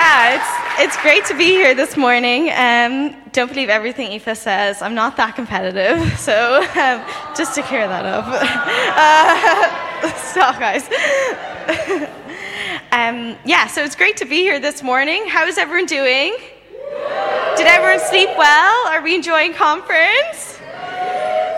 [0.00, 2.50] yeah, it's, it's great to be here this morning.
[2.54, 4.80] Um, don't believe everything Aoife says.
[4.80, 7.04] I'm not that competitive, so um,
[7.36, 8.26] just to clear that up.
[9.00, 10.84] Uh, stop, guys.
[12.92, 15.26] um, yeah, so it's great to be here this morning.
[15.26, 16.36] How is everyone doing?
[17.56, 18.88] Did everyone sleep well?
[18.88, 20.59] Are we enjoying conference?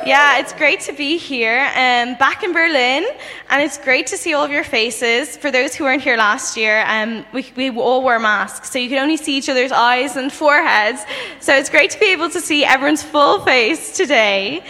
[0.04, 3.06] Yeah, it's great to be here, um, back in Berlin,
[3.48, 5.36] and it's great to see all of your faces.
[5.36, 8.88] For those who weren't here last year, um, we, we all wore masks, so you
[8.88, 11.04] could only see each other's eyes and foreheads.
[11.38, 14.64] So it's great to be able to see everyone's full face today.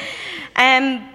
[0.54, 1.08] Um,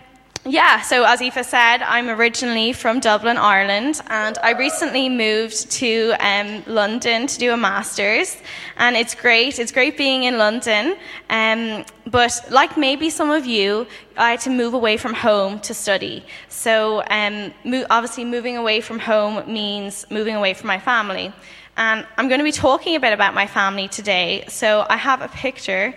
[0.50, 6.14] yeah, so as Aoife said, I'm originally from Dublin, Ireland, and I recently moved to
[6.20, 8.38] um, London to do a master's.
[8.78, 10.96] And it's great, it's great being in London.
[11.30, 15.74] Um, but like maybe some of you, I had to move away from home to
[15.74, 16.24] study.
[16.48, 21.34] So um, mo- obviously, moving away from home means moving away from my family.
[21.76, 24.46] And I'm going to be talking a bit about my family today.
[24.48, 25.94] So I have a picture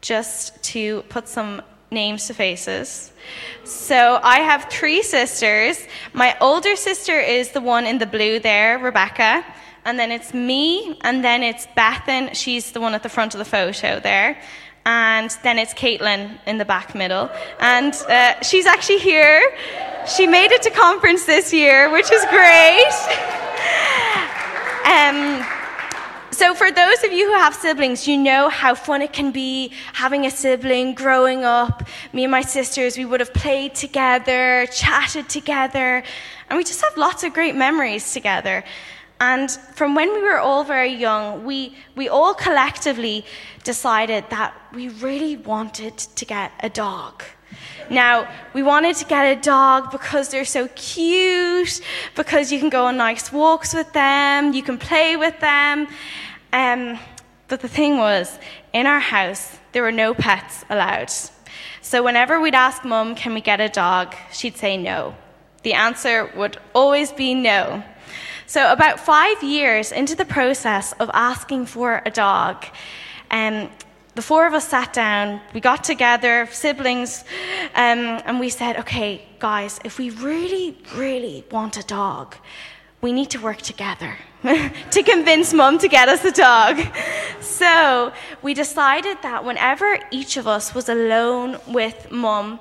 [0.00, 3.12] just to put some names to faces.
[3.64, 5.78] So I have three sisters.
[6.12, 9.44] My older sister is the one in the blue there, Rebecca.
[9.84, 12.34] And then it's me, and then it's Bethan.
[12.34, 14.38] She's the one at the front of the photo there.
[14.84, 17.30] And then it's Caitlin in the back middle.
[17.60, 19.40] And uh, she's actually here.
[20.06, 22.92] She made it to conference this year, which is great.
[24.88, 25.44] Um,
[26.30, 29.72] so, for those of you who have siblings, you know how fun it can be
[29.94, 31.88] having a sibling growing up.
[32.12, 36.02] Me and my sisters, we would have played together, chatted together,
[36.48, 38.62] and we just have lots of great memories together.
[39.20, 43.24] And from when we were all very young, we, we all collectively
[43.64, 47.24] decided that we really wanted to get a dog.
[47.90, 51.80] Now, we wanted to get a dog because they're so cute,
[52.14, 55.88] because you can go on nice walks with them, you can play with them.
[56.52, 56.98] Um,
[57.48, 58.38] but the thing was,
[58.72, 61.10] in our house, there were no pets allowed.
[61.80, 65.14] So whenever we'd ask mum, can we get a dog, she'd say no.
[65.62, 67.82] The answer would always be no.
[68.46, 72.64] So, about five years into the process of asking for a dog,
[73.30, 73.68] um,
[74.18, 77.22] the four of us sat down, we got together, siblings,
[77.76, 82.34] um, and we said, okay, guys, if we really, really want a dog,
[83.00, 84.18] we need to work together
[84.90, 86.80] to convince mum to get us a dog.
[87.40, 88.12] So
[88.42, 92.58] we decided that whenever each of us was alone with mum,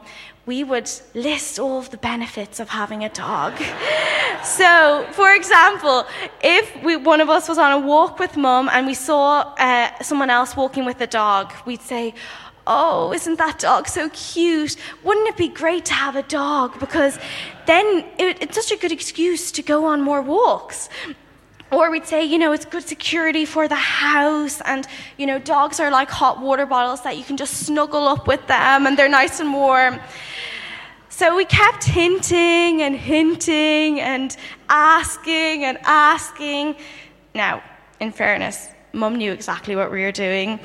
[0.48, 3.54] we would list all of the benefits of having a dog.
[4.44, 6.06] so, for example,
[6.42, 9.92] if we, one of us was on a walk with mum and we saw uh,
[10.02, 12.16] someone else walking with a dog, we'd say,
[12.70, 14.76] Oh, isn't that dog so cute?
[15.06, 16.78] Wouldn't it be great to have a dog?
[16.82, 17.18] Because
[17.66, 20.90] then it, it's such a good excuse to go on more walks.
[21.72, 24.88] Or we'd say, you know, it's good security for the house, and,
[25.18, 28.46] you know, dogs are like hot water bottles that you can just snuggle up with
[28.48, 30.00] them and they're nice and warm.
[31.18, 34.38] So we kept hinting and hinting and
[34.70, 36.76] asking and asking.
[37.34, 37.64] Now,
[38.00, 40.60] in fairness, Mum knew exactly what we were doing,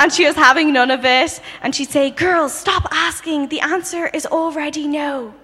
[0.00, 1.40] and she was having none of it.
[1.62, 3.50] And she'd say, Girls, stop asking.
[3.50, 5.34] The answer is already no.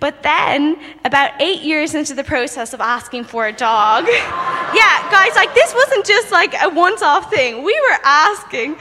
[0.00, 5.34] But then, about eight years into the process of asking for a dog, yeah, guys,
[5.34, 7.62] like this wasn't just like a once off thing.
[7.62, 8.76] We were asking.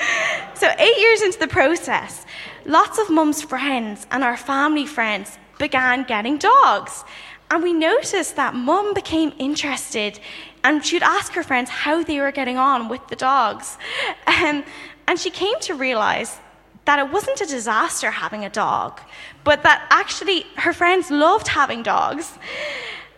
[0.55, 2.25] So, eight years into the process,
[2.65, 7.03] lots of mum's friends and our family friends began getting dogs.
[7.49, 10.19] And we noticed that mum became interested
[10.63, 13.77] and she'd ask her friends how they were getting on with the dogs.
[14.27, 14.63] Um,
[15.07, 16.39] and she came to realize
[16.85, 19.01] that it wasn't a disaster having a dog,
[19.43, 22.31] but that actually her friends loved having dogs.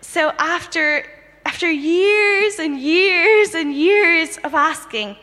[0.02, 1.06] So after,
[1.46, 5.16] after years and years and years of asking,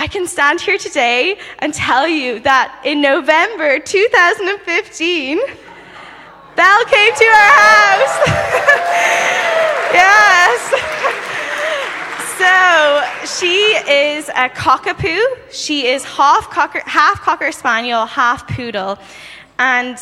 [0.00, 5.38] I can stand here today and tell you that in November 2015,
[6.56, 8.16] Belle came to our house.
[10.00, 10.56] yes.
[12.40, 13.58] So she
[13.92, 15.20] is a cockapoo.
[15.52, 18.98] She is half cocker, half cocker spaniel, half poodle,
[19.58, 19.98] and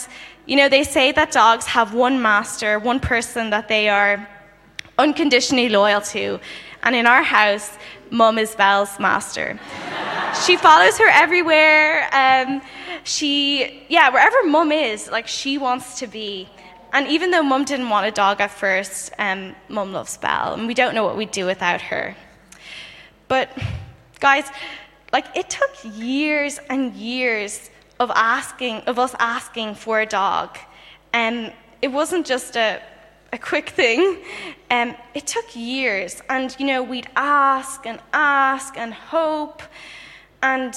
[0.47, 4.29] you know they say that dogs have one master, one person that they are
[4.97, 6.39] unconditionally loyal to,
[6.85, 7.77] and in our house,
[8.11, 9.59] Mum is Belle's master.
[10.47, 12.09] she follows her everywhere.
[12.13, 12.63] Um,
[13.05, 16.49] she, yeah, wherever Mum is, like she wants to be.
[16.93, 20.67] And even though Mum didn't want a dog at first, um, Mum loves Belle, and
[20.67, 22.17] we don't know what we'd do without her.
[23.29, 23.51] But,
[24.21, 24.51] guys,
[25.13, 27.71] like it took years and years
[28.01, 30.57] of asking, of us asking for a dog.
[31.13, 31.53] And
[31.83, 32.81] it wasn't just a,
[33.33, 34.19] a quick thing.
[34.71, 39.63] Um, it took years, and you know, we'd ask and ask and hope,
[40.43, 40.75] and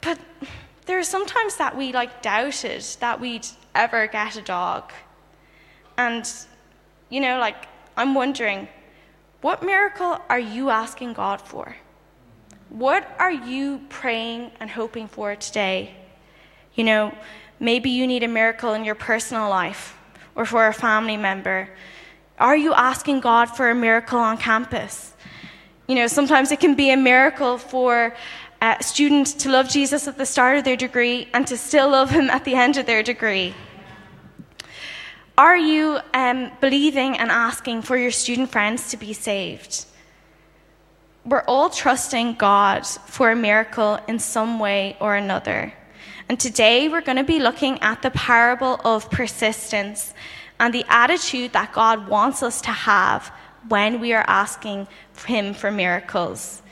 [0.00, 0.18] but
[0.86, 4.92] there are sometimes that we like doubted that we'd ever get a dog,
[5.98, 6.30] and
[7.10, 8.68] you know, like I'm wondering,
[9.40, 11.76] what miracle are you asking God for?
[12.70, 15.94] What are you praying and hoping for today?
[16.74, 17.14] You know,
[17.58, 19.96] maybe you need a miracle in your personal life
[20.40, 21.68] or for a family member?
[22.38, 25.12] Are you asking God for a miracle on campus?
[25.86, 28.14] You know, sometimes it can be a miracle for
[28.62, 32.08] a student to love Jesus at the start of their degree and to still love
[32.08, 33.54] him at the end of their degree.
[35.36, 39.84] Are you um, believing and asking for your student friends to be saved?
[41.26, 45.74] We're all trusting God for a miracle in some way or another.
[46.30, 50.14] And today we're going to be looking at the parable of persistence
[50.60, 53.32] and the attitude that God wants us to have
[53.66, 54.86] when we are asking
[55.26, 56.62] Him for miracles.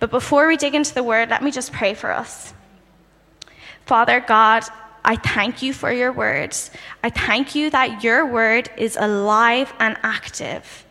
[0.00, 2.54] But before we dig into the word, let me just pray for us.
[3.86, 4.64] Father God,
[5.04, 6.72] I thank you for your words.
[7.04, 10.84] I thank you that your word is alive and active.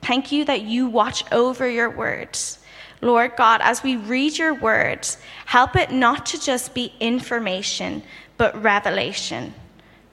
[0.00, 2.58] Thank you that you watch over your words.
[3.00, 8.02] Lord God, as we read your words, help it not to just be information,
[8.36, 9.54] but revelation.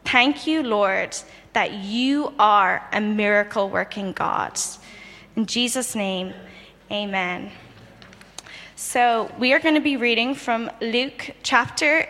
[0.06, 1.16] Thank you, Lord,
[1.54, 4.60] that you are a miracle working God.
[5.36, 6.34] In Jesus' name,
[6.92, 7.52] amen.
[8.76, 12.08] So, we are going to be reading from Luke chapter,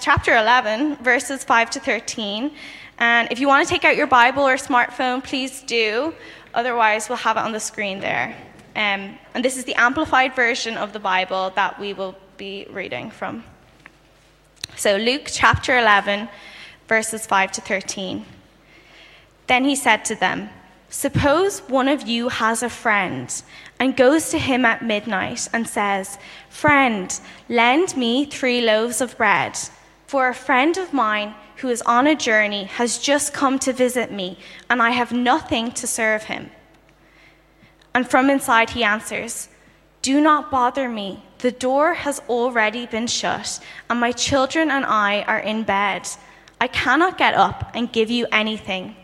[0.00, 2.50] chapter 11, verses 5 to 13.
[2.98, 6.12] And if you want to take out your Bible or smartphone, please do.
[6.54, 8.36] Otherwise, we'll have it on the screen there.
[8.74, 13.10] Um, and this is the amplified version of the Bible that we will be reading
[13.10, 13.44] from.
[14.76, 16.28] So, Luke chapter 11,
[16.88, 18.24] verses 5 to 13.
[19.46, 20.48] Then he said to them,
[20.88, 23.42] Suppose one of you has a friend
[23.78, 29.58] and goes to him at midnight and says, Friend, lend me three loaves of bread,
[30.06, 34.10] for a friend of mine who is on a journey has just come to visit
[34.10, 34.38] me,
[34.68, 36.50] and I have nothing to serve him.
[37.94, 39.48] And from inside he answers,
[40.00, 41.22] Do not bother me.
[41.38, 43.60] The door has already been shut,
[43.90, 46.08] and my children and I are in bed.
[46.60, 48.94] I cannot get up and give you anything.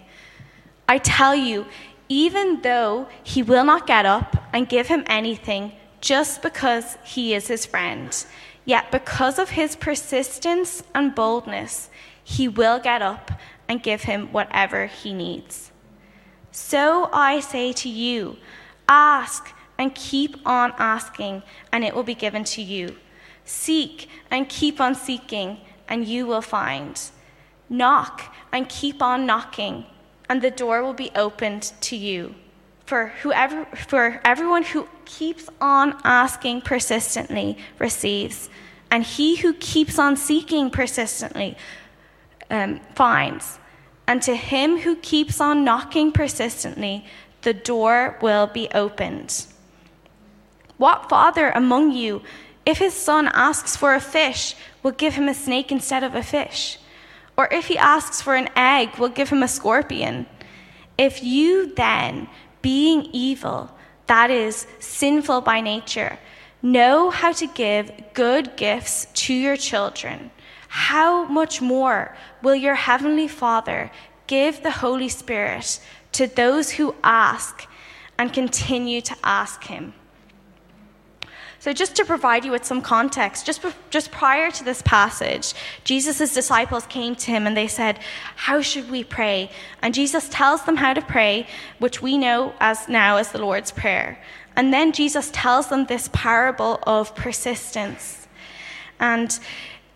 [0.89, 1.67] I tell you,
[2.09, 7.49] even though he will not get up and give him anything just because he is
[7.49, 8.25] his friend,
[8.65, 11.91] yet because of his persistence and boldness,
[12.23, 13.33] he will get up
[13.69, 15.73] and give him whatever he needs.
[16.51, 18.37] So I say to you,
[18.89, 21.43] Ask and keep on asking,
[21.73, 22.97] and it will be given to you.
[23.45, 25.59] Seek and keep on seeking,
[25.89, 27.01] and you will find.
[27.69, 29.87] Knock and keep on knocking,
[30.29, 32.35] and the door will be opened to you.
[32.87, 38.49] For whoever for everyone who keeps on asking persistently receives,
[38.91, 41.57] and he who keeps on seeking persistently
[42.51, 43.59] um, finds.
[44.07, 47.05] And to him who keeps on knocking persistently,
[47.43, 49.47] the door will be opened.
[50.77, 52.23] What father among you,
[52.65, 56.23] if his son asks for a fish, will give him a snake instead of a
[56.23, 56.79] fish?
[57.37, 60.27] Or if he asks for an egg, will give him a scorpion?
[60.97, 62.29] If you then,
[62.63, 63.71] being evil,
[64.07, 66.19] that is, sinful by nature,
[66.63, 70.31] know how to give good gifts to your children,
[70.69, 73.91] how much more will your heavenly Father
[74.27, 75.81] give the Holy Spirit
[76.13, 77.67] to those who ask
[78.19, 79.95] and continue to ask him.
[81.61, 86.33] So, just to provide you with some context, just, just prior to this passage, Jesus'
[86.33, 87.99] disciples came to him and they said,
[88.37, 89.51] How should we pray?
[89.83, 91.49] And Jesus tells them how to pray,
[91.81, 94.23] which we know as now as the Lord's Prayer.
[94.55, 98.29] And then Jesus tells them this parable of persistence.
[99.01, 99.39] And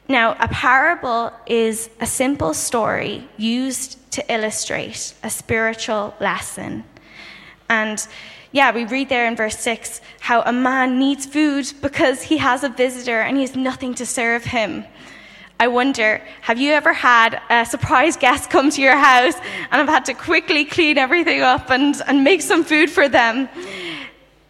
[0.09, 6.85] now, a parable is a simple story used to illustrate a spiritual lesson.
[7.71, 8.07] And
[8.51, 12.65] yeah, we read there in verse 6 how a man needs food because he has
[12.65, 14.85] a visitor and he has nothing to serve him.
[15.59, 19.37] I wonder, have you ever had a surprise guest come to your house
[19.71, 23.49] and have had to quickly clean everything up and, and make some food for them?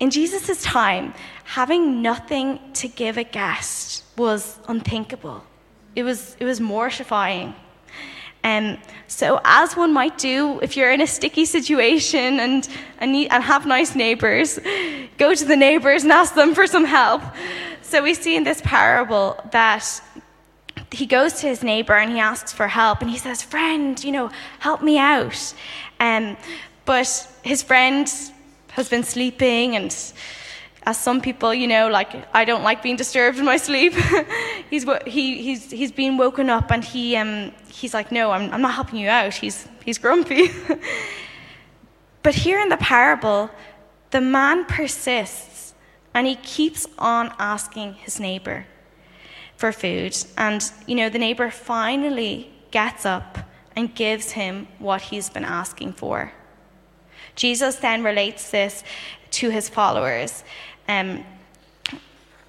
[0.00, 5.45] In Jesus' time, having nothing to give a guest was unthinkable.
[5.95, 7.55] It was, it was mortifying.
[8.45, 13.45] Um, so, as one might do if you're in a sticky situation and, and, and
[13.45, 14.59] have nice neighbors,
[15.17, 17.23] go to the neighbors and ask them for some help.
[17.83, 19.85] So, we see in this parable that
[20.91, 24.12] he goes to his neighbor and he asks for help and he says, Friend, you
[24.12, 25.55] know, help me out.
[26.00, 26.37] Um,
[26.85, 28.12] but his friend
[28.73, 29.93] has been sleeping, and
[30.85, 33.93] as some people, you know, like I don't like being disturbed in my sleep.
[34.71, 38.62] he's, he, he's, he's been woken up, and he, um, he's like, No, I'm, I'm
[38.62, 39.35] not helping you out.
[39.35, 40.51] He's, he's grumpy.
[42.23, 43.51] but here in the parable,
[44.11, 45.53] the man persists
[46.15, 48.67] and he keeps on asking his neighbor
[49.57, 50.17] for food.
[50.37, 53.39] And, you know, the neighbor finally gets up
[53.75, 56.33] and gives him what he's been asking for.
[57.35, 58.85] Jesus then relates this
[59.31, 60.45] to his followers.
[60.92, 61.25] Um,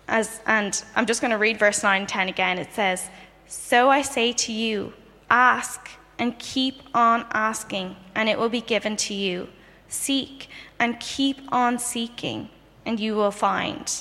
[0.07, 2.57] as, and I'm just going to read verse 9 and 10 again.
[2.57, 3.09] It says,
[3.47, 4.93] So I say to you,
[5.29, 9.49] ask and keep on asking, and it will be given to you.
[9.87, 12.49] Seek and keep on seeking,
[12.85, 13.91] and you will find.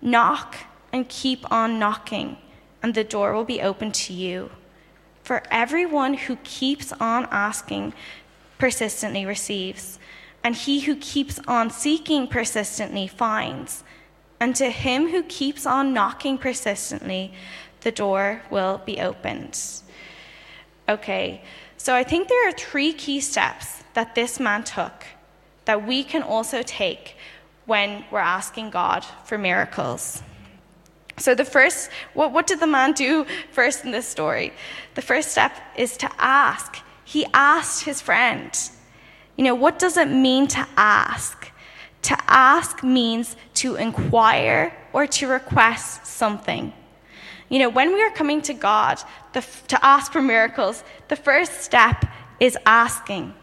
[0.00, 0.56] Knock
[0.92, 2.36] and keep on knocking,
[2.82, 4.50] and the door will be open to you.
[5.22, 7.94] For everyone who keeps on asking
[8.58, 9.98] persistently receives,
[10.44, 13.84] and he who keeps on seeking persistently finds.
[14.40, 17.32] And to him who keeps on knocking persistently,
[17.82, 19.58] the door will be opened.
[20.88, 21.42] Okay,
[21.76, 25.04] so I think there are three key steps that this man took
[25.64, 27.16] that we can also take
[27.66, 30.22] when we're asking God for miracles.
[31.18, 34.52] So, the first, what, what did the man do first in this story?
[34.94, 36.78] The first step is to ask.
[37.04, 38.50] He asked his friend.
[39.36, 41.50] You know, what does it mean to ask?
[42.02, 46.72] To ask means to inquire or to request something.
[47.48, 49.00] You know, when we are coming to God
[49.32, 52.04] the, to ask for miracles, the first step
[52.40, 53.34] is asking.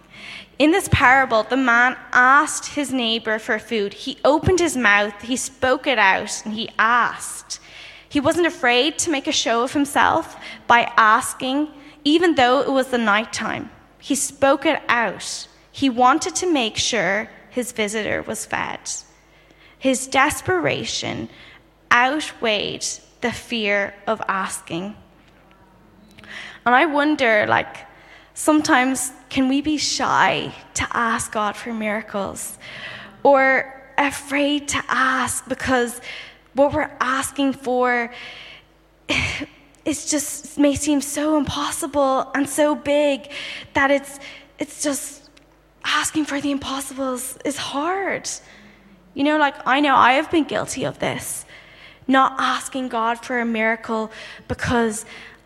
[0.58, 3.94] In this parable, the man asked his neighbor for food.
[3.94, 7.62] He opened his mouth, he spoke it out, and he asked.
[8.10, 10.36] He wasn't afraid to make a show of himself
[10.68, 11.70] by asking,
[12.04, 13.70] even though it was the nighttime.
[14.00, 15.48] He spoke it out.
[15.72, 18.80] He wanted to make sure his visitor was fed.
[19.78, 21.30] His desperation
[21.92, 22.86] outweighed
[23.22, 24.96] the fear of asking.
[26.66, 27.78] And I wonder, like,
[28.34, 32.58] sometimes can we be shy to ask God for miracles?
[33.24, 36.00] Or afraid to ask because
[36.54, 38.12] what we're asking for
[39.86, 43.30] is just may seem so impossible and so big
[43.74, 44.20] that it's
[44.58, 45.19] it's just
[45.84, 48.30] asking for the impossibles is hard.
[49.14, 51.46] You know, like I know I have been guilty of this.
[52.08, 54.12] Not asking God for a miracle
[54.48, 55.06] because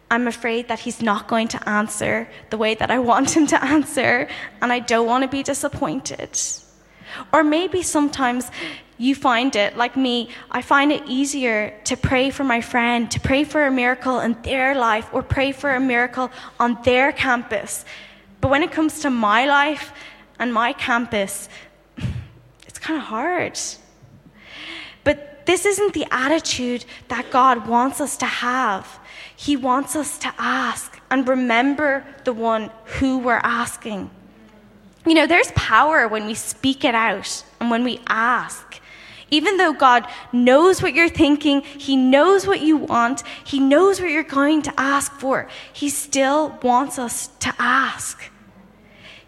[0.09, 3.63] I'm afraid that he's not going to answer the way that I want him to
[3.63, 4.27] answer,
[4.61, 6.39] and I don't want to be disappointed.
[7.31, 8.51] Or maybe sometimes
[8.97, 13.19] you find it, like me, I find it easier to pray for my friend, to
[13.19, 17.83] pray for a miracle in their life, or pray for a miracle on their campus.
[18.39, 19.93] But when it comes to my life
[20.39, 21.49] and my campus,
[22.67, 23.59] it's kind of hard.
[25.03, 28.99] But this isn't the attitude that God wants us to have.
[29.35, 34.09] He wants us to ask and remember the one who we're asking.
[35.05, 38.79] You know, there's power when we speak it out and when we ask.
[39.29, 44.11] Even though God knows what you're thinking, He knows what you want, He knows what
[44.11, 48.29] you're going to ask for, He still wants us to ask.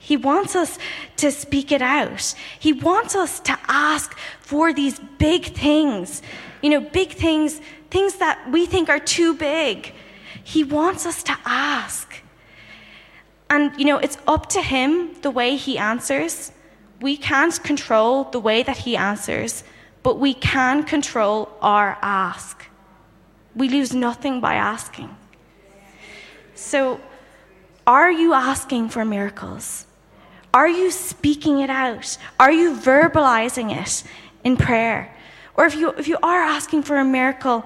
[0.05, 0.77] He wants us
[1.17, 2.35] to speak it out.
[2.59, 6.21] He wants us to ask for these big things,
[6.61, 7.59] you know, big things,
[7.89, 9.95] things that we think are too big.
[10.43, 12.21] He wants us to ask.
[13.49, 16.51] And, you know, it's up to Him the way He answers.
[17.01, 19.63] We can't control the way that He answers,
[20.03, 22.63] but we can control our ask.
[23.55, 25.09] We lose nothing by asking.
[26.53, 26.99] So,
[27.87, 29.87] are you asking for miracles?
[30.55, 32.17] Are you speaking it out?
[32.39, 34.03] Are you verbalizing it
[34.45, 35.13] in prayer?
[35.55, 37.65] Or if you, if you are asking for a miracle,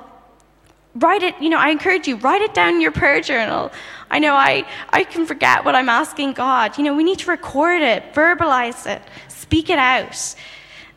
[0.95, 3.71] write it, you know, I encourage you, write it down in your prayer journal.
[4.09, 6.79] I know I, I can forget what I'm asking God.
[6.79, 10.35] You know, we need to record it, verbalize it, speak it out.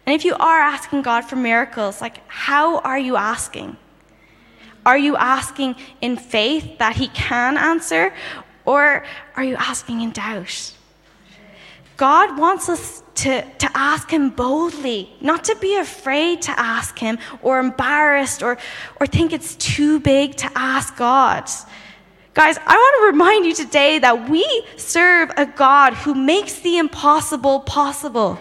[0.07, 3.77] And if you are asking God for miracles, like, how are you asking?
[4.87, 8.15] Are you asking in faith that He can answer,
[8.65, 9.05] or
[9.37, 10.73] are you asking in doubt?
[12.03, 17.17] God wants us to, to ask Him boldly, not to be afraid to ask Him
[17.43, 18.59] or embarrassed or,
[18.99, 21.49] or think it's too big to ask God.
[22.35, 24.45] Guys, I want to remind you today that we
[24.77, 28.37] serve a God who makes the impossible possible.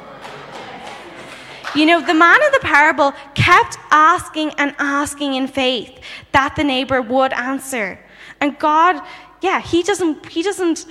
[1.75, 5.99] You know, the man in the parable kept asking and asking in faith
[6.31, 7.99] that the neighbor would answer.
[8.39, 9.05] And God,
[9.41, 10.87] yeah, he doesn't, he doesn't,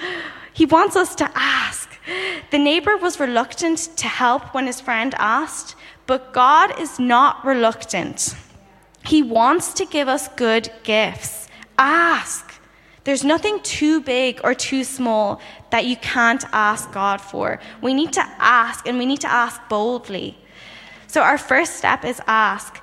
[0.53, 1.80] he wants us to ask.
[2.51, 5.77] The neighbor was reluctant to help when his friend asked,
[6.07, 8.35] but God is not reluctant.
[9.05, 11.49] He wants to give us good gifts.
[11.79, 12.55] Ask.
[13.05, 15.41] There's nothing too big or too small
[15.71, 17.61] that you can't ask God for.
[17.81, 20.37] We need to ask, and we need to ask boldly.
[21.07, 22.83] So, our first step is ask.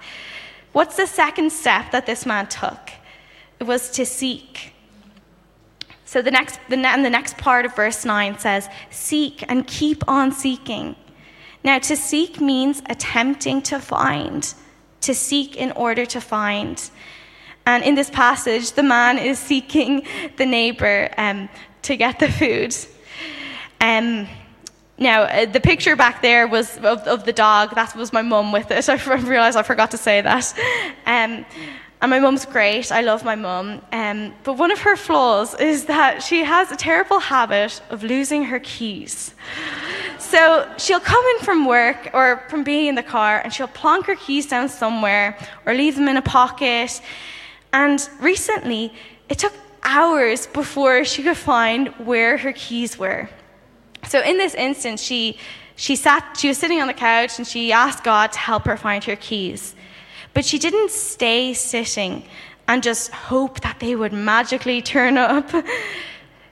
[0.72, 2.92] What's the second step that this man took?
[3.60, 4.74] It was to seek.
[6.08, 10.08] So the next, the, and the next part of verse 9 says, Seek and keep
[10.08, 10.96] on seeking.
[11.66, 14.54] Now, to seek means attempting to find,
[15.02, 16.90] to seek in order to find.
[17.66, 21.50] And in this passage, the man is seeking the neighbor um,
[21.82, 22.74] to get the food.
[23.82, 24.30] Um,
[24.98, 27.76] now, uh, the picture back there was of, of the dog.
[27.76, 28.88] That was my mum with it.
[28.90, 30.54] I realised I forgot to say that.
[31.06, 31.46] Um,
[32.02, 32.92] and my mum's great.
[32.92, 33.82] I love my mum.
[33.92, 38.44] Um, but one of her flaws is that she has a terrible habit of losing
[38.44, 39.34] her keys.
[40.20, 44.06] So she'll come in from work or from being in the car and she'll plonk
[44.06, 47.02] her keys down somewhere or leave them in a pocket.
[47.74, 48.94] And recently,
[49.30, 53.28] it took hours before she could find where her keys were.
[54.08, 55.40] So in this instance, she,
[55.76, 58.78] she, sat, she was sitting on the couch and she asked God to help her
[58.78, 59.76] find her keys.
[60.38, 62.24] But she didn't stay sitting
[62.68, 65.50] and just hope that they would magically turn up.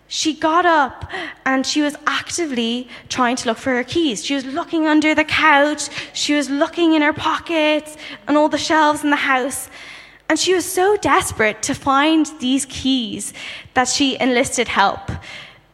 [0.08, 1.08] She got up
[1.46, 4.26] and she was actively trying to look for her keys.
[4.26, 7.96] She was looking under the couch, she was looking in her pockets
[8.28, 9.70] and all the shelves in the house.
[10.30, 13.34] And she was so desperate to find these keys
[13.76, 15.12] that she enlisted help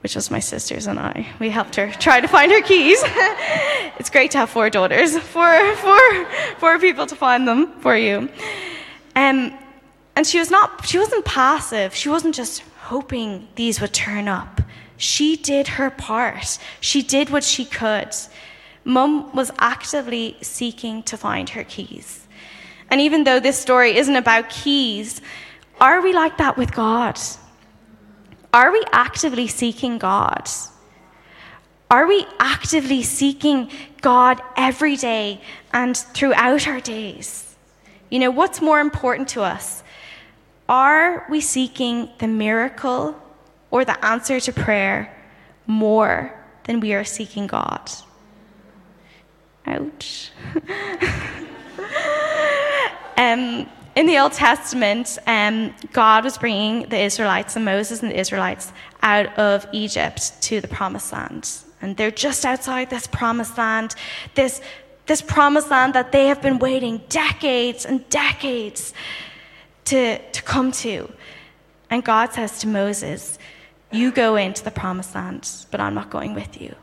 [0.02, 1.28] which was my sisters and I.
[1.40, 3.00] We helped her try to find her keys.
[4.00, 6.26] it's great to have four daughters, four, four,
[6.58, 8.30] four people to find them for you.
[9.16, 9.58] Um,
[10.16, 11.96] and she was not, she wasn't passive.
[11.96, 14.62] She wasn't just hoping these would turn up.
[14.98, 16.60] She did her part.
[16.80, 18.10] She did what she could.
[18.84, 22.28] Mum was actively seeking to find her keys.
[22.90, 25.22] And even though this story isn't about keys,
[25.80, 27.20] are we like that with God?
[28.54, 30.50] Are we actively seeking God?
[31.90, 33.70] Are we actively seeking
[34.02, 35.42] God every day
[35.74, 37.56] and throughout our days?
[38.10, 39.84] You know, what's more important to us?
[40.68, 43.16] Are we seeking the miracle
[43.72, 45.16] or the answer to prayer
[45.68, 46.34] more
[46.64, 47.90] than we are seeking God?
[49.66, 50.32] Ouch.
[53.18, 58.20] um, in the Old Testament, um, God was bringing the Israelites and Moses and the
[58.20, 58.72] Israelites
[59.04, 61.50] out of Egypt to the promised land.
[61.82, 63.96] And they're just outside this promised land,
[64.36, 64.62] this,
[65.08, 68.94] this promised land that they have been waiting decades and decades
[69.86, 71.12] to, to come to.
[71.90, 73.38] And God says to Moses,
[73.92, 76.76] You go into the promised land, but I'm not going with you.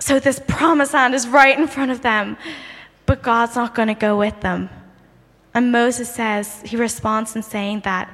[0.00, 2.36] So this promised land is right in front of them
[3.12, 4.70] but God's not going to go with them.
[5.52, 8.08] And Moses says, he responds in saying that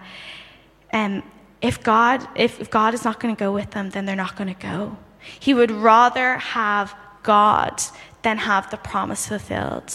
[0.93, 1.23] um,
[1.63, 4.35] if, God, if, if God is not going to go with them, then they're not
[4.35, 4.97] going to go.
[5.39, 7.81] He would rather have God
[8.23, 9.95] than have the promise fulfilled.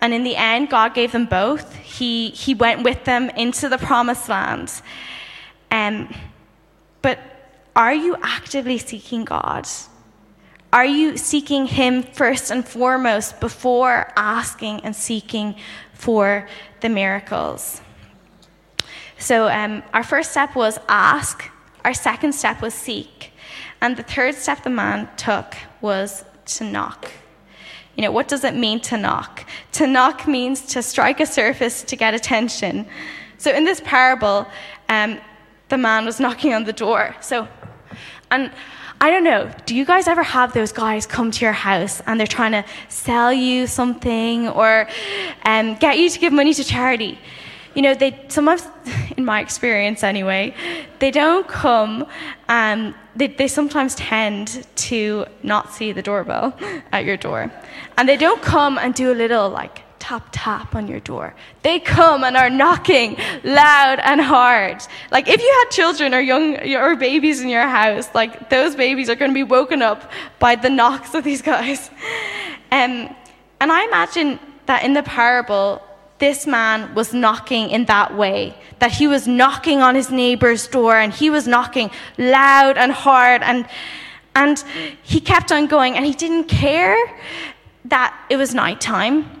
[0.00, 1.74] And in the end, God gave them both.
[1.74, 4.70] He, he went with them into the promised land.
[5.72, 6.14] Um,
[7.02, 7.18] but
[7.74, 9.66] are you actively seeking God?
[10.72, 15.56] Are you seeking Him first and foremost before asking and seeking
[15.94, 16.48] for
[16.80, 17.80] the miracles?
[19.18, 21.50] So, um, our first step was ask,
[21.84, 23.32] our second step was seek,
[23.80, 27.10] and the third step the man took was to knock.
[27.96, 29.44] You know, what does it mean to knock?
[29.72, 32.86] To knock means to strike a surface to get attention.
[33.38, 34.46] So, in this parable,
[34.88, 35.18] um,
[35.68, 37.16] the man was knocking on the door.
[37.20, 37.48] So,
[38.30, 38.50] and
[39.02, 42.20] I don't know, do you guys ever have those guys come to your house and
[42.20, 44.88] they're trying to sell you something or
[45.46, 47.18] um, get you to give money to charity?
[47.74, 48.68] You know, they sometimes,
[49.16, 50.54] in my experience anyway,
[50.98, 52.06] they don't come
[52.48, 56.54] and they, they sometimes tend to not see the doorbell
[56.92, 57.50] at your door.
[57.96, 61.34] And they don't come and do a little like tap, tap on your door.
[61.62, 64.82] They come and are knocking loud and hard.
[65.12, 69.08] Like if you had children or young or babies in your house, like those babies
[69.08, 70.10] are going to be woken up
[70.40, 71.90] by the knocks of these guys.
[72.72, 73.12] Um,
[73.60, 75.82] and I imagine that in the parable,
[76.18, 78.56] this man was knocking in that way.
[78.78, 83.42] That he was knocking on his neighbor's door and he was knocking loud and hard
[83.42, 83.66] and
[84.36, 84.62] and
[85.02, 86.96] he kept on going and he didn't care
[87.86, 89.39] that it was nighttime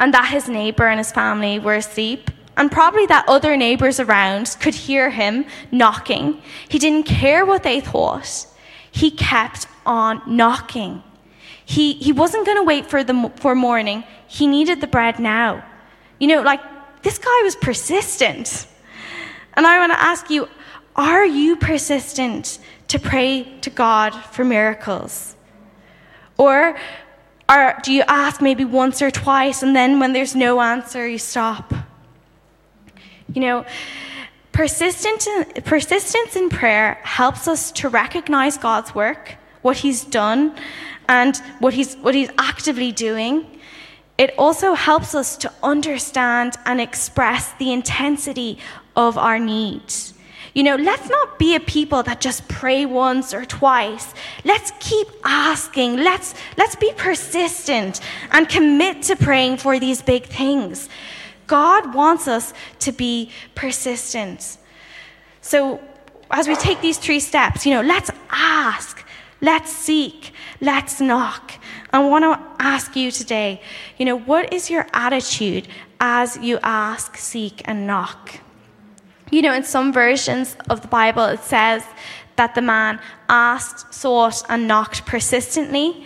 [0.00, 4.56] and that his neighbor and his family were asleep and probably that other neighbors around
[4.60, 6.42] could hear him knocking.
[6.68, 8.46] He didn't care what they thought.
[8.90, 11.02] He kept on knocking.
[11.64, 14.02] He, he wasn't going to wait for, the, for morning.
[14.26, 15.64] He needed the bread now.
[16.18, 16.60] You know, like,
[17.02, 18.66] this guy was persistent.
[19.54, 20.48] And I want to ask you
[20.96, 22.58] are you persistent
[22.88, 25.36] to pray to God for miracles?
[26.36, 26.76] Or
[27.50, 31.18] or do you ask maybe once or twice and then when there's no answer, you
[31.18, 31.74] stop?
[33.34, 33.66] You know,
[34.52, 40.54] persistence in, persistence in prayer helps us to recognize God's work, what He's done,
[41.08, 43.46] and what He's, what he's actively doing.
[44.16, 48.58] It also helps us to understand and express the intensity
[48.94, 50.14] of our needs.
[50.54, 54.12] You know, let's not be a people that just pray once or twice.
[54.44, 55.96] Let's keep asking.
[55.98, 58.00] Let's, let's be persistent
[58.32, 60.88] and commit to praying for these big things.
[61.46, 64.58] God wants us to be persistent.
[65.40, 65.80] So,
[66.30, 69.04] as we take these three steps, you know, let's ask,
[69.40, 71.52] let's seek, let's knock.
[71.92, 73.60] I want to ask you today,
[73.98, 75.66] you know, what is your attitude
[75.98, 78.40] as you ask, seek, and knock?
[79.30, 81.84] You know, in some versions of the Bible, it says
[82.36, 86.04] that the man asked, sought, and knocked persistently.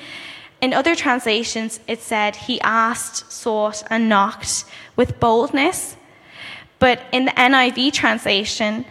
[0.61, 4.65] In other translations, it said he asked, sought, and knocked
[4.97, 5.97] with boldness.
[6.79, 8.85] But in the NIV translation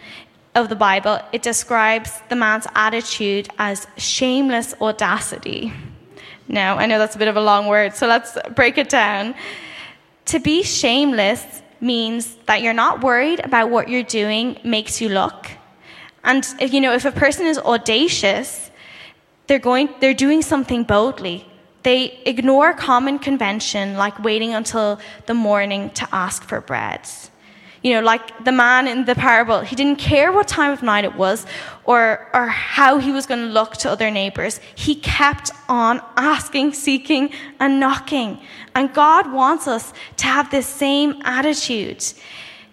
[0.54, 5.72] of the Bible, it describes the man's attitude as shameless audacity.
[6.48, 9.34] Now, I know that's a bit of a long word, so let's break it down.
[10.26, 15.50] To be shameless means that you're not worried about what you're doing makes you look.
[16.24, 18.70] And if, you know, if a person is audacious,
[19.46, 21.46] they're going, they're doing something boldly.
[21.82, 27.02] They ignore common convention, like waiting until the morning to ask for bread.
[27.84, 31.04] You know, like the man in the parable, he didn't care what time of night
[31.04, 31.44] it was
[31.84, 34.58] or, or how he was going to look to other neighbors.
[34.74, 38.40] He kept on asking, seeking, and knocking.
[38.74, 42.02] And God wants us to have this same attitude.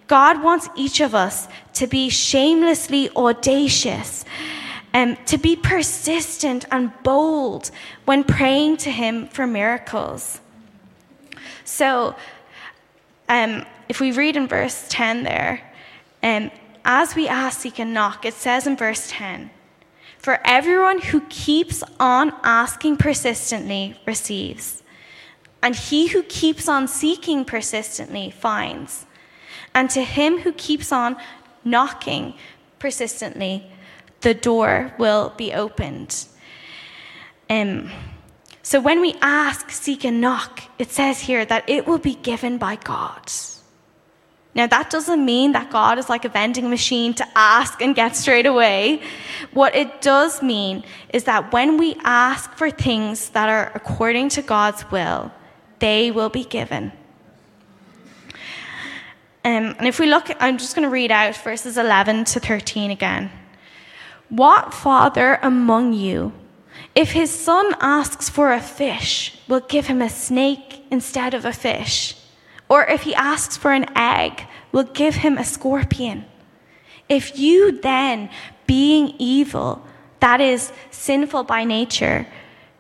[0.08, 4.24] God wants each of us to be shamelessly audacious,
[4.94, 7.72] and um, to be persistent and bold
[8.06, 10.40] when praying to Him for miracles.
[11.66, 12.16] So,
[13.28, 15.62] um, if we read in verse 10 there,
[16.24, 16.50] um,
[16.86, 19.52] as we ask, seek, and knock, it says in verse 10
[20.18, 24.82] For everyone who keeps on asking persistently receives,
[25.62, 29.06] and he who keeps on seeking persistently finds,
[29.74, 31.18] and to him who keeps on
[31.66, 32.36] knocking
[32.80, 33.70] persistently,
[34.22, 36.28] the door will be opened.
[37.50, 37.92] Um,
[38.64, 42.58] so when we ask, seek, and knock, it says here that it will be given
[42.58, 43.30] by God.
[44.54, 48.18] Now, that doesn't mean that God is like a vending machine to ask and get
[48.18, 49.02] straight away.
[49.54, 50.84] What it does mean
[51.14, 55.32] is that when we ask for things that are according to God's will,
[55.80, 56.92] they will be given.
[59.44, 62.92] Um, and if we look, I'm just going to read out verses 11 to 13
[62.92, 63.32] again.
[64.30, 66.34] What father among you,
[66.94, 71.54] if his son asks for a fish, will give him a snake instead of a
[71.54, 72.16] fish?
[72.72, 76.24] Or if he asks for an egg, will give him a scorpion.
[77.10, 78.30] If you then,
[78.66, 79.86] being evil,
[80.22, 82.26] that is, sinful by nature,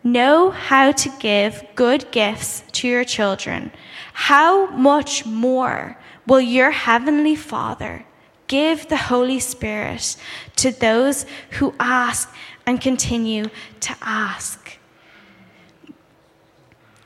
[0.01, 3.69] know how to give good gifts to your children,
[4.13, 8.05] how much more will your heavenly Father
[8.47, 10.15] give the Holy Spirit
[10.55, 11.25] to those
[11.59, 12.33] who ask
[12.65, 13.49] and continue
[13.81, 14.77] to ask?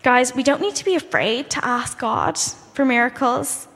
[0.03, 2.37] Guys, we don't need to be afraid to ask God
[2.75, 3.67] for miracles.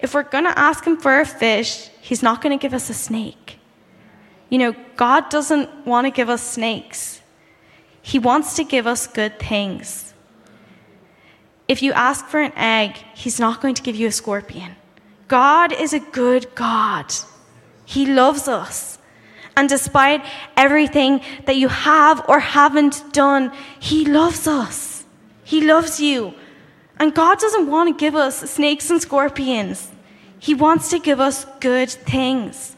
[0.00, 2.90] If we're going to ask Him for a fish, He's not going to give us
[2.90, 3.58] a snake.
[4.48, 7.20] You know, God doesn't want to give us snakes,
[8.02, 10.14] He wants to give us good things.
[11.68, 14.74] If you ask for an egg, He's not going to give you a scorpion.
[15.28, 17.12] God is a good God,
[17.84, 18.98] He loves us.
[19.56, 20.24] And despite
[20.56, 25.04] everything that you have or haven't done, He loves us.
[25.44, 26.34] He loves you.
[27.00, 29.90] And God doesn't want to give us snakes and scorpions,
[30.38, 32.76] He wants to give us good things.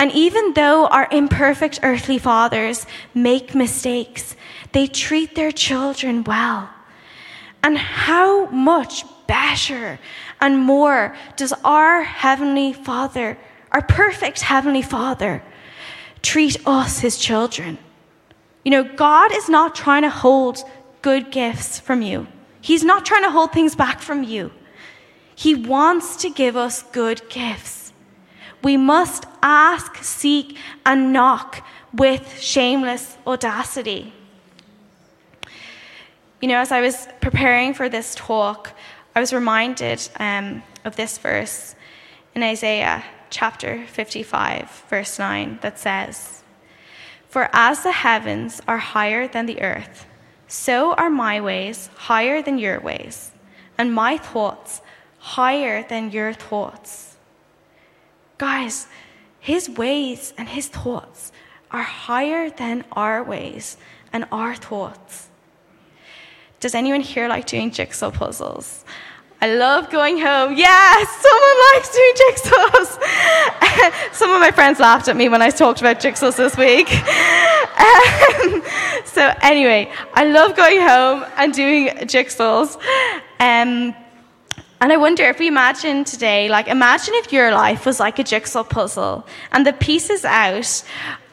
[0.00, 4.34] And even though our imperfect earthly fathers make mistakes,
[4.72, 6.68] they treat their children well.
[7.62, 10.00] And how much better
[10.40, 13.38] and more does our Heavenly Father,
[13.70, 15.44] our perfect Heavenly Father,
[16.22, 17.78] treat us, His children?
[18.64, 20.64] You know, God is not trying to hold
[21.02, 22.26] good gifts from you.
[22.62, 24.52] He's not trying to hold things back from you.
[25.34, 27.92] He wants to give us good gifts.
[28.62, 34.12] We must ask, seek, and knock with shameless audacity.
[36.40, 38.72] You know, as I was preparing for this talk,
[39.16, 41.74] I was reminded um, of this verse
[42.34, 46.44] in Isaiah chapter 55, verse 9, that says,
[47.28, 50.06] For as the heavens are higher than the earth,
[50.52, 53.32] so are my ways higher than your ways,
[53.78, 54.82] and my thoughts
[55.18, 57.16] higher than your thoughts.
[58.36, 58.86] Guys,
[59.40, 61.32] his ways and his thoughts
[61.70, 63.78] are higher than our ways
[64.12, 65.30] and our thoughts.
[66.60, 68.84] Does anyone here like doing jigsaw puzzles?
[69.42, 70.56] I love going home.
[70.56, 74.12] Yes, someone likes doing jigsaws.
[74.14, 76.88] Some of my friends laughed at me when I talked about jigsaws this week.
[77.72, 78.62] Um,
[79.04, 82.76] so, anyway, I love going home and doing jigsaws.
[83.40, 83.94] Um,
[84.80, 88.24] and I wonder if we imagine today, like, imagine if your life was like a
[88.24, 90.84] jigsaw puzzle and the pieces out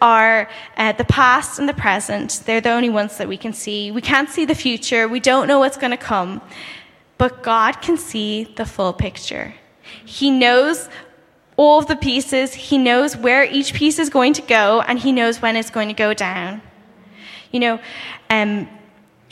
[0.02, 2.42] are uh, the past and the present.
[2.46, 3.92] They're the only ones that we can see.
[3.92, 6.42] We can't see the future, we don't know what's going to come.
[7.20, 9.54] But God can see the full picture.
[10.06, 10.90] He knows
[11.58, 15.12] all of the pieces, He knows where each piece is going to go, and He
[15.12, 16.62] knows when it's going to go down.
[17.52, 17.80] You know,
[18.30, 18.70] um,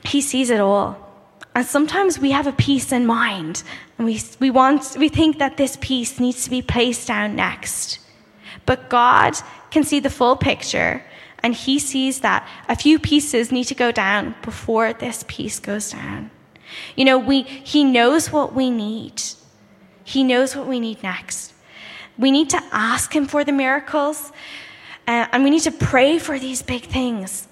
[0.04, 1.08] He sees it all.
[1.56, 3.63] And sometimes we have a piece in mind
[3.97, 7.97] and we, we, want, we think that this piece needs to be placed down next.
[8.67, 9.34] But God
[9.71, 11.04] can see the full picture
[11.39, 15.89] and He sees that a few pieces need to go down before this piece goes
[15.89, 16.30] down.
[16.96, 19.22] You know, we, He knows what we need,
[20.04, 21.54] He knows what we need next.
[22.18, 24.32] We need to ask Him for the miracles
[25.08, 27.48] uh, and we need to pray for these big things.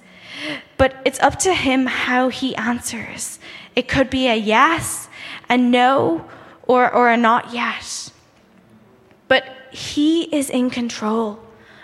[0.77, 3.39] But it's up to Him how He answers.
[3.75, 5.07] It could be a yes,
[5.49, 6.29] a no,
[6.63, 8.11] or, or a not yet.
[9.29, 11.39] But He is in control,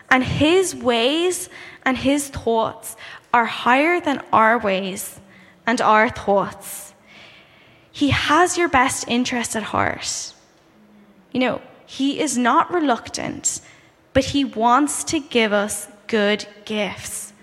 [0.09, 1.49] and His ways
[1.83, 2.97] and His thoughts
[3.33, 5.21] are higher than our ways
[5.65, 6.90] and our thoughts.
[7.91, 10.33] He has your best interest at heart.
[11.31, 13.61] You know, He is not reluctant,
[14.13, 17.33] but He wants to give us good gifts.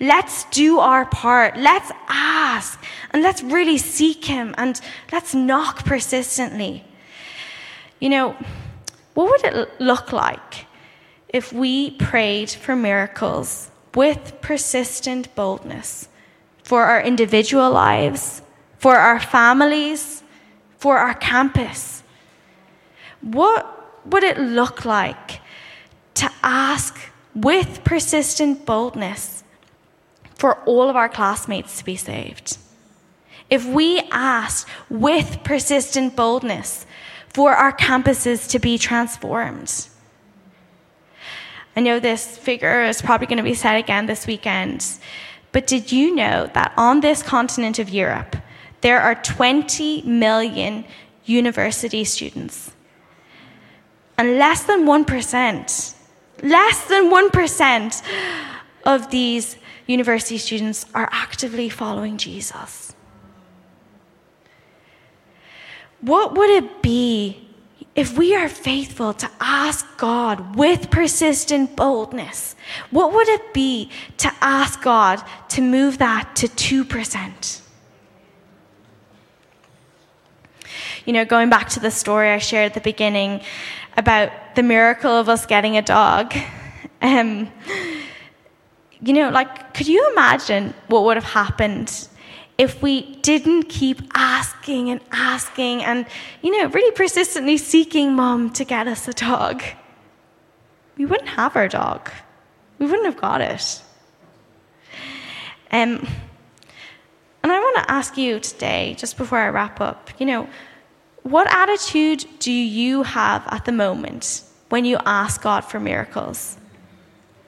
[0.00, 1.56] Let's do our part.
[1.56, 2.82] Let's ask
[3.12, 4.80] and let's really seek Him and
[5.12, 6.84] let's knock persistently.
[8.00, 8.36] You know,
[9.14, 10.66] what would it look like
[11.28, 16.08] if we prayed for miracles with persistent boldness
[16.62, 18.42] for our individual lives,
[18.82, 20.22] for our families,
[20.78, 22.02] for our campus?
[23.20, 23.62] What
[24.04, 25.40] would it look like
[26.14, 26.98] to ask
[27.34, 29.42] with persistent boldness
[30.42, 32.58] for all of our classmates to be saved.
[33.48, 36.86] If we asked with persistent boldness
[37.28, 39.88] for our campuses to be transformed.
[41.76, 44.84] I know this figure is probably going to be said again this weekend,
[45.52, 48.36] but did you know that on this continent of Europe,
[48.82, 50.84] there are 20 million
[51.24, 52.72] university students?
[54.18, 55.94] And less than 1%,
[56.42, 58.02] less than 1%
[58.84, 62.94] of these university students are actively following Jesus.
[66.00, 67.48] What would it be
[67.94, 72.56] if we are faithful to ask God with persistent boldness?
[72.90, 77.61] What would it be to ask God to move that to 2%?
[81.04, 83.40] You know, going back to the story I shared at the beginning
[83.96, 86.34] about the miracle of us getting a dog.
[87.00, 87.50] Um,
[89.00, 92.08] you know, like, could you imagine what would have happened
[92.56, 96.06] if we didn't keep asking and asking and,
[96.42, 99.62] you know, really persistently seeking mom to get us a dog?
[100.96, 102.12] We wouldn't have our dog.
[102.78, 103.82] We wouldn't have got it.
[105.72, 106.06] Um,
[107.42, 110.48] and I want to ask you today, just before I wrap up, you know,
[111.22, 116.56] what attitude do you have at the moment when you ask God for miracles?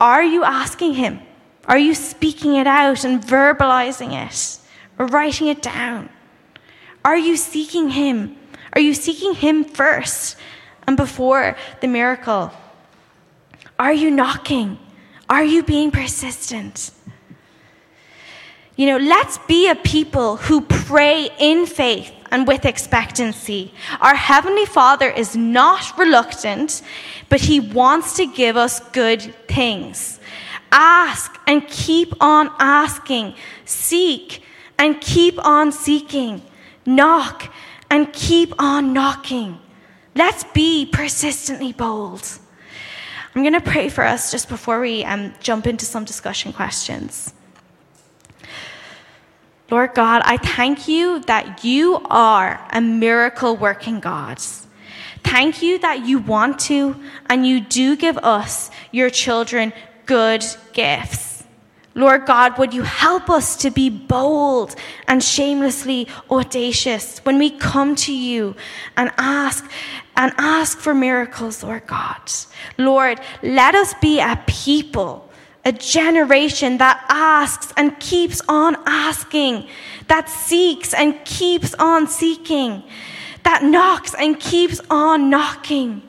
[0.00, 1.20] Are you asking Him?
[1.66, 4.58] Are you speaking it out and verbalizing it
[4.98, 6.08] or writing it down?
[7.04, 8.36] Are you seeking Him?
[8.74, 10.36] Are you seeking Him first
[10.86, 12.52] and before the miracle?
[13.78, 14.78] Are you knocking?
[15.28, 16.92] Are you being persistent?
[18.76, 23.72] You know, let's be a people who pray in faith and with expectancy.
[24.00, 26.82] Our Heavenly Father is not reluctant,
[27.28, 30.20] but He wants to give us good things.
[30.72, 33.34] Ask and keep on asking.
[33.64, 34.42] Seek
[34.78, 36.42] and keep on seeking.
[36.86, 37.52] Knock
[37.90, 39.58] and keep on knocking.
[40.14, 42.26] Let's be persistently bold.
[43.34, 47.32] I'm going to pray for us just before we um, jump into some discussion questions.
[49.70, 54.38] Lord God, I thank you that you are a miracle working God.
[55.22, 56.96] Thank you that you want to
[57.26, 59.72] and you do give us, your children,
[60.06, 61.34] good gifts.
[61.94, 64.74] Lord God, would you help us to be bold
[65.06, 68.56] and shamelessly audacious when we come to you
[68.96, 69.64] and ask
[70.16, 72.20] and ask for miracles, Lord God.
[72.78, 75.30] Lord, let us be a people,
[75.64, 79.66] a generation that asks and keeps on asking,
[80.08, 82.82] that seeks and keeps on seeking,
[83.44, 86.02] that knocks and keeps on knocking.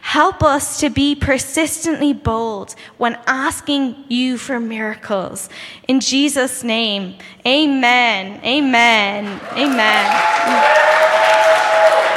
[0.00, 5.48] Help us to be persistently bold when asking you for miracles.
[5.88, 8.38] In Jesus' name, amen.
[8.44, 9.40] Amen.
[9.56, 10.04] Amen.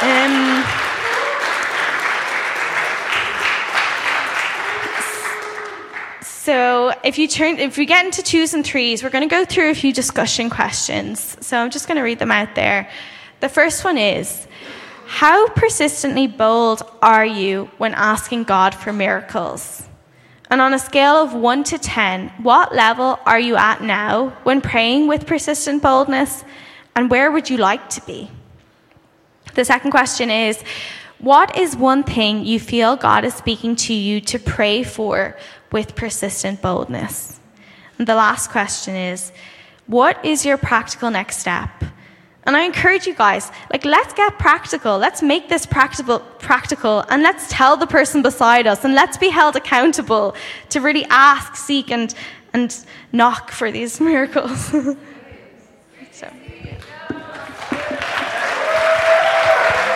[0.00, 0.87] Um,
[7.04, 9.70] if you turn if we get into twos and threes we're going to go through
[9.70, 12.88] a few discussion questions so i'm just going to read them out there
[13.40, 14.48] the first one is
[15.08, 19.88] how persistently bold are you when asking God for miracles?
[20.50, 24.60] And on a scale of 1 to 10, what level are you at now when
[24.60, 26.44] praying with persistent boldness?
[26.94, 28.30] And where would you like to be?
[29.54, 30.62] The second question is
[31.20, 35.36] What is one thing you feel God is speaking to you to pray for
[35.72, 37.38] with persistent boldness.
[37.98, 39.32] And the last question is
[39.86, 41.70] what is your practical next step?
[42.44, 44.96] And I encourage you guys, like, let's get practical.
[44.96, 49.28] Let's make this practical, practical, and let's tell the person beside us, and let's be
[49.28, 50.34] held accountable
[50.70, 52.14] to really ask, seek, and
[52.54, 54.66] and knock for these miracles.
[56.12, 56.30] so.